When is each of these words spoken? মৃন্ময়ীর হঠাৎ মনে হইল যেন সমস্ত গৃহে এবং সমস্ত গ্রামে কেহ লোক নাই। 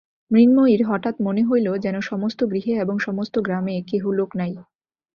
মৃন্ময়ীর 0.31 0.81
হঠাৎ 0.87 1.15
মনে 1.21 1.43
হইল 1.43 1.67
যেন 1.77 1.95
সমস্ত 2.01 2.39
গৃহে 2.43 2.73
এবং 2.75 2.95
সমস্ত 2.99 3.35
গ্রামে 3.39 3.75
কেহ 3.87 4.03
লোক 4.11 4.29
নাই। 4.35 4.51